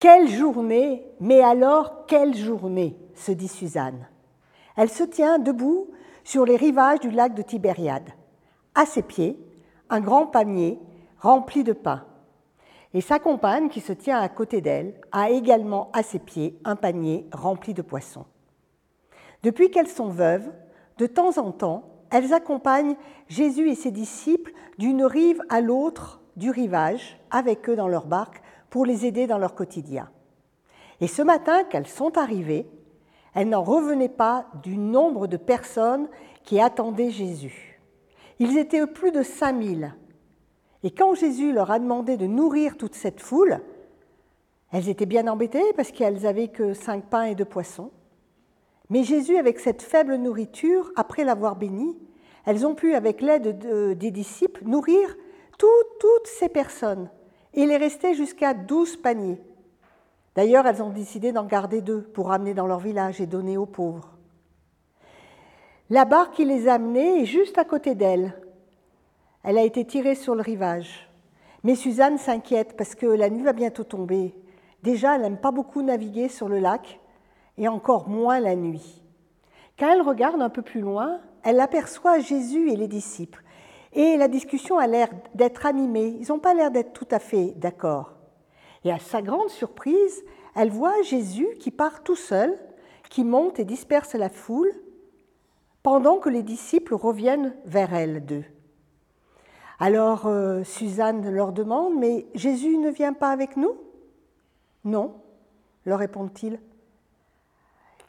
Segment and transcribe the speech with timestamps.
[0.00, 4.08] Quelle journée, mais alors quelle journée, se dit Suzanne.
[4.74, 5.90] Elle se tient debout
[6.24, 8.08] sur les rivages du lac de Tibériade.
[8.74, 9.38] À ses pieds,
[9.90, 10.78] un grand panier
[11.18, 12.06] rempli de pain.
[12.94, 16.76] Et sa compagne, qui se tient à côté d'elle, a également à ses pieds un
[16.76, 18.24] panier rempli de poissons.
[19.42, 20.50] Depuis qu'elles sont veuves,
[20.96, 22.96] de temps en temps, elles accompagnent
[23.28, 28.40] Jésus et ses disciples d'une rive à l'autre du rivage, avec eux dans leur barque,
[28.70, 30.08] pour les aider dans leur quotidien.
[31.00, 32.66] Et ce matin qu'elles sont arrivées,
[33.34, 36.08] elles n'en revenaient pas du nombre de personnes
[36.44, 37.80] qui attendaient Jésus.
[38.38, 39.94] Ils étaient plus de 5000.
[40.82, 43.60] Et quand Jésus leur a demandé de nourrir toute cette foule,
[44.72, 47.90] elles étaient bien embêtées parce qu'elles n'avaient que cinq pains et deux poissons.
[48.88, 51.96] Mais Jésus, avec cette faible nourriture, après l'avoir béni,
[52.46, 55.16] elles ont pu, avec l'aide des disciples, nourrir
[55.58, 57.10] toutes ces personnes.
[57.54, 59.40] Il est resté jusqu'à douze paniers.
[60.36, 63.66] D'ailleurs, elles ont décidé d'en garder deux pour ramener dans leur village et donner aux
[63.66, 64.16] pauvres.
[65.88, 68.40] La barque qui les a amenés est juste à côté d'elles.
[69.42, 71.10] Elle a été tirée sur le rivage.
[71.64, 74.34] Mais Suzanne s'inquiète parce que la nuit va bientôt tomber.
[74.82, 77.00] Déjà, elle n'aime pas beaucoup naviguer sur le lac
[77.58, 79.02] et encore moins la nuit.
[79.78, 83.42] Quand elle regarde un peu plus loin, elle aperçoit Jésus et les disciples.
[83.92, 86.16] Et la discussion a l'air d'être animée.
[86.20, 88.12] Ils n'ont pas l'air d'être tout à fait d'accord.
[88.84, 90.22] Et à sa grande surprise,
[90.54, 92.58] elle voit Jésus qui part tout seul,
[93.08, 94.72] qui monte et disperse la foule,
[95.82, 98.44] pendant que les disciples reviennent vers elle d'eux.
[99.78, 103.74] Alors euh, Suzanne leur demande, mais Jésus ne vient pas avec nous?
[104.84, 105.14] Non,
[105.86, 106.60] leur répondent-ils.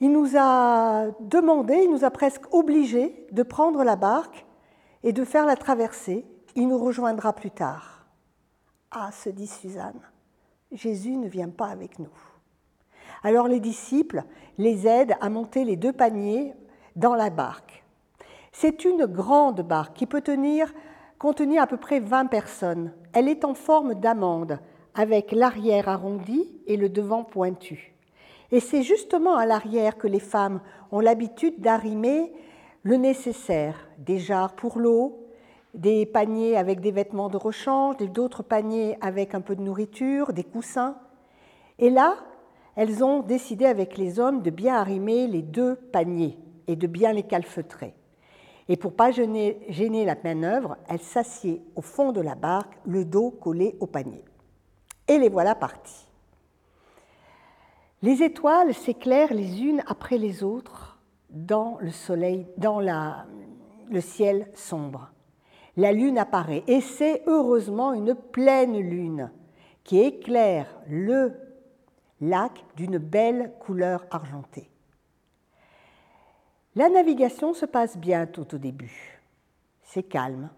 [0.00, 4.46] Il nous a demandé, il nous a presque obligés de prendre la barque
[5.02, 6.26] et de faire la traversée.
[6.54, 8.06] Il nous rejoindra plus tard.
[8.90, 10.00] Ah, se dit Suzanne,
[10.72, 12.08] Jésus ne vient pas avec nous.
[13.22, 14.24] Alors les disciples
[14.58, 16.54] les aident à monter les deux paniers
[16.96, 17.84] dans la barque.
[18.52, 20.72] C'est une grande barque qui peut tenir,
[21.18, 22.92] contenir à peu près 20 personnes.
[23.12, 24.58] Elle est en forme d'amande,
[24.94, 27.94] avec l'arrière arrondi et le devant pointu.
[28.50, 30.60] Et c'est justement à l'arrière que les femmes
[30.90, 32.32] ont l'habitude d'arrimer
[32.82, 35.26] le nécessaire, des jarres pour l'eau,
[35.74, 40.44] des paniers avec des vêtements de rechange, d'autres paniers avec un peu de nourriture, des
[40.44, 40.96] coussins.
[41.78, 42.16] Et là,
[42.76, 47.12] elles ont décidé avec les hommes de bien arrimer les deux paniers et de bien
[47.12, 47.94] les calfeutrer.
[48.68, 53.30] Et pour pas gêner, la manœuvre, elles s'assied au fond de la barque, le dos
[53.30, 54.24] collé au panier.
[55.08, 56.06] Et les voilà partis.
[58.02, 60.87] Les étoiles s'éclairent les unes après les autres
[61.30, 61.90] dans le
[64.00, 65.10] ciel sombre.
[65.76, 69.30] La lune apparaît et c'est heureusement une pleine lune
[69.84, 71.32] qui éclaire le
[72.20, 74.70] lac d'une belle couleur argentée.
[76.74, 79.20] La navigation se passe bien tout au début.
[79.82, 80.50] C'est calme.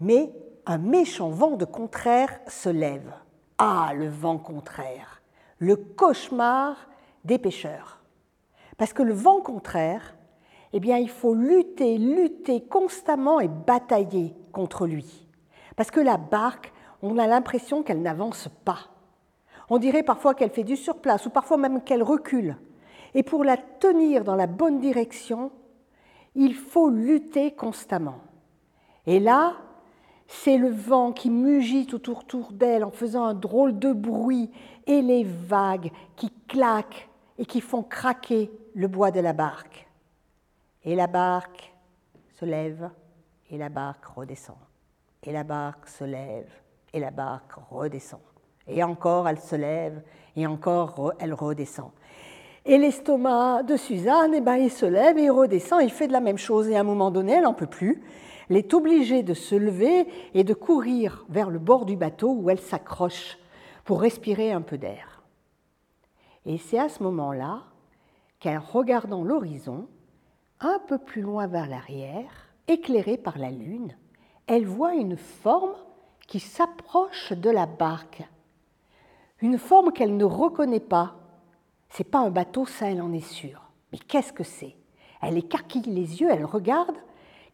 [0.00, 0.32] Mais
[0.66, 3.12] un méchant vent de contraire se lève.
[3.58, 5.20] Ah, le vent contraire
[5.60, 6.76] le cauchemar
[7.24, 7.99] des pêcheurs.
[8.80, 10.16] Parce que le vent contraire,
[10.72, 15.28] eh bien, il faut lutter, lutter constamment et batailler contre lui.
[15.76, 18.78] Parce que la barque, on a l'impression qu'elle n'avance pas.
[19.68, 22.56] On dirait parfois qu'elle fait du surplace ou parfois même qu'elle recule.
[23.12, 25.52] Et pour la tenir dans la bonne direction,
[26.34, 28.20] il faut lutter constamment.
[29.06, 29.56] Et là,
[30.26, 34.50] c'est le vent qui mugit autour d'elle en faisant un drôle de bruit
[34.86, 37.09] et les vagues qui claquent
[37.40, 39.88] et qui font craquer le bois de la barque.
[40.84, 41.74] Et la barque
[42.38, 42.90] se lève
[43.50, 44.58] et la barque redescend.
[45.24, 46.50] Et la barque se lève
[46.92, 48.20] et la barque redescend.
[48.68, 50.02] Et encore elle se lève
[50.36, 51.90] et encore elle redescend.
[52.66, 56.12] Et l'estomac de Suzanne, eh ben, il se lève et il redescend, il fait de
[56.12, 56.68] la même chose.
[56.68, 58.02] Et à un moment donné, elle n'en peut plus.
[58.50, 62.50] Elle est obligée de se lever et de courir vers le bord du bateau où
[62.50, 63.38] elle s'accroche
[63.84, 65.09] pour respirer un peu d'air.
[66.46, 67.62] Et c'est à ce moment-là
[68.42, 69.88] qu'en regardant l'horizon,
[70.60, 72.30] un peu plus loin vers l'arrière,
[72.68, 73.96] éclairée par la lune,
[74.46, 75.74] elle voit une forme
[76.26, 78.22] qui s'approche de la barque.
[79.40, 81.16] Une forme qu'elle ne reconnaît pas.
[81.88, 83.70] C'est pas un bateau, ça elle en est sûre.
[83.92, 84.76] Mais qu'est-ce que c'est?
[85.22, 86.96] Elle écarquille les yeux, elle regarde,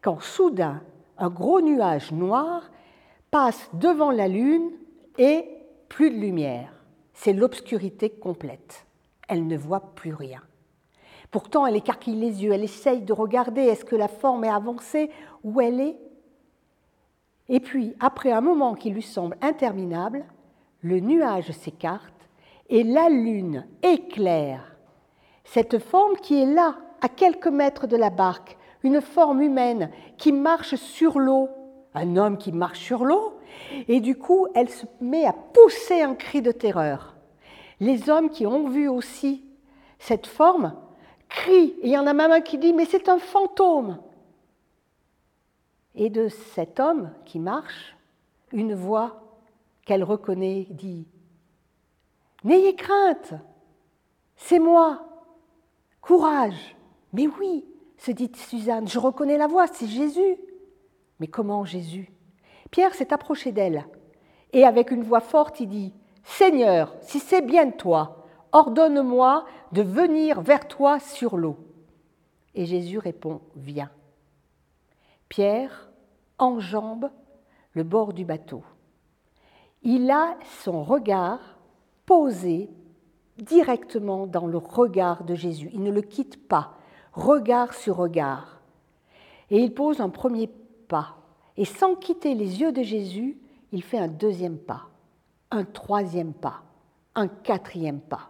[0.01, 0.81] quand soudain
[1.17, 2.69] un gros nuage noir
[3.31, 4.71] passe devant la lune
[5.17, 5.45] et
[5.89, 6.76] plus de lumière.
[7.17, 8.85] C'est l'obscurité complète.
[9.27, 10.41] Elle ne voit plus rien.
[11.31, 15.09] Pourtant, elle écarquille les yeux, elle essaye de regarder est-ce que la forme est avancée,
[15.43, 15.97] où elle est?
[17.49, 20.25] Et puis, après un moment qui lui semble interminable,
[20.81, 22.29] le nuage s'écarte
[22.69, 24.77] et la lune éclaire
[25.47, 30.31] cette forme qui est là, à quelques mètres de la barque, une forme humaine qui
[30.31, 31.49] marche sur l'eau,
[31.93, 33.39] un homme qui marche sur l'eau,
[33.87, 37.15] et du coup, elle se met à pousser un cri de terreur.
[37.79, 39.43] Les hommes qui ont vu aussi
[39.99, 40.73] cette forme
[41.29, 43.99] crient, et il y en a même un qui dit, mais c'est un fantôme.
[45.95, 47.95] Et de cet homme qui marche,
[48.51, 49.23] une voix
[49.85, 51.07] qu'elle reconnaît dit,
[52.43, 53.33] N'ayez crainte,
[54.35, 55.01] c'est moi,
[56.01, 56.75] courage.
[57.13, 57.65] Mais oui,
[57.97, 60.37] se dit Suzanne, je reconnais la voix, c'est Jésus.
[61.19, 62.11] Mais comment Jésus?
[62.71, 63.85] Pierre s'est approché d'elle
[64.53, 65.93] et avec une voix forte il dit,
[66.23, 71.57] Seigneur, si c'est bien toi, ordonne-moi de venir vers toi sur l'eau.
[72.55, 73.91] Et Jésus répond, Viens.
[75.29, 75.89] Pierre
[76.37, 77.09] enjambe
[77.73, 78.63] le bord du bateau.
[79.83, 81.59] Il a son regard
[82.05, 82.69] posé
[83.37, 85.69] directement dans le regard de Jésus.
[85.73, 86.73] Il ne le quitte pas,
[87.13, 88.61] regard sur regard.
[89.49, 90.49] Et il pose un premier
[91.57, 93.37] Et sans quitter les yeux de Jésus,
[93.71, 94.87] il fait un deuxième pas,
[95.51, 96.61] un troisième pas,
[97.15, 98.29] un quatrième pas.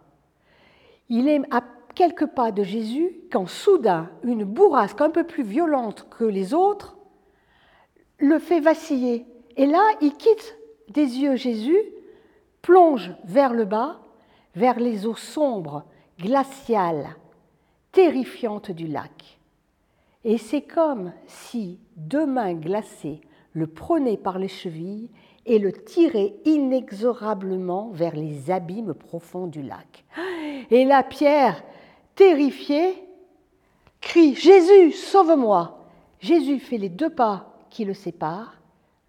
[1.09, 1.63] Il est à
[1.95, 6.97] quelques pas de Jésus quand soudain une bourrasque un peu plus violente que les autres
[8.19, 9.25] le fait vaciller.
[9.55, 10.57] Et là, il quitte
[10.89, 11.81] des yeux Jésus,
[12.61, 13.99] plonge vers le bas,
[14.55, 15.83] vers les eaux sombres,
[16.19, 17.15] glaciales,
[17.91, 19.36] terrifiantes du lac.
[20.23, 23.21] Et c'est comme si deux mains glacées
[23.53, 25.09] le prenaient par les chevilles
[25.45, 30.05] et le tiraient inexorablement vers les abîmes profonds du lac.
[30.69, 31.63] Et la Pierre,
[32.15, 33.03] terrifié,
[34.01, 35.77] crie Jésus, sauve-moi
[36.19, 38.57] Jésus fait les deux pas qui le séparent,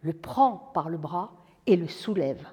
[0.02, 1.32] le prend par le bras
[1.66, 2.46] et le soulève.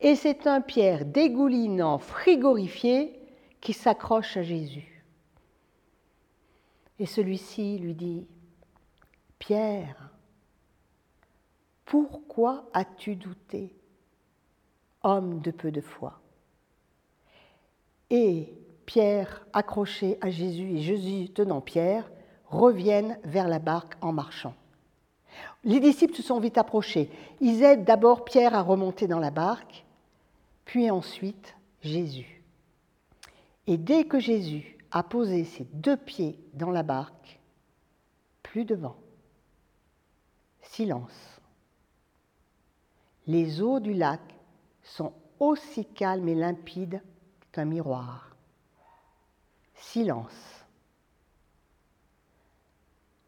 [0.00, 3.20] Et c'est un Pierre dégoulinant, frigorifié,
[3.60, 4.97] qui s'accroche à Jésus.
[6.98, 8.26] Et celui-ci lui dit,
[9.38, 10.10] Pierre,
[11.84, 13.74] pourquoi as-tu douté,
[15.02, 16.20] homme de peu de foi?
[18.10, 18.52] Et
[18.86, 22.10] Pierre, accroché à Jésus et Jésus tenant Pierre,
[22.46, 24.54] reviennent vers la barque en marchant.
[25.62, 27.10] Les disciples se sont vite approchés.
[27.40, 29.84] Ils aident d'abord Pierre à remonter dans la barque,
[30.64, 32.42] puis ensuite Jésus.
[33.66, 37.40] Et dès que Jésus a posé ses deux pieds dans la barque,
[38.42, 38.96] plus de vent,
[40.62, 41.40] silence.
[43.26, 44.20] Les eaux du lac
[44.82, 47.02] sont aussi calmes et limpides
[47.52, 48.34] qu'un miroir.
[49.74, 50.64] Silence.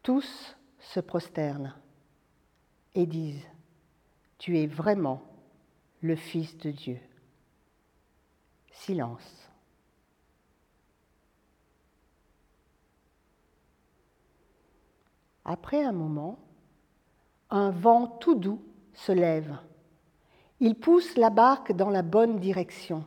[0.01, 1.75] Tous se prosternent
[2.95, 3.45] et disent,
[4.39, 5.21] Tu es vraiment
[6.01, 6.99] le Fils de Dieu.
[8.71, 9.50] Silence.
[15.45, 16.39] Après un moment,
[17.49, 18.61] un vent tout doux
[18.93, 19.55] se lève.
[20.59, 23.03] Il pousse la barque dans la bonne direction.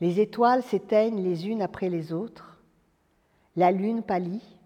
[0.00, 2.60] Les étoiles s'éteignent les unes après les autres.
[3.56, 4.56] La lune pâlit.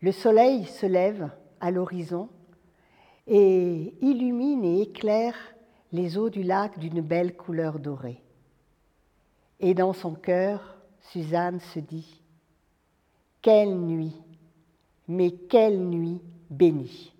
[0.00, 1.30] Le soleil se lève
[1.60, 2.28] à l'horizon
[3.26, 5.36] et illumine et éclaire
[5.92, 8.22] les eaux du lac d'une belle couleur dorée.
[9.60, 12.20] Et dans son cœur, Suzanne se dit,
[13.42, 14.21] Quelle nuit,
[15.12, 17.12] mais quelle nuit bénie.